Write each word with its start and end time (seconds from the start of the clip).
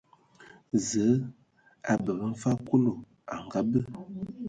Zǝǝ 0.87 1.09
a 1.91 1.93
bǝbǝ 2.03 2.23
mfag 2.33 2.57
Kulu 2.67 2.93
a 3.33 3.35
ngabǝ. 3.45 3.79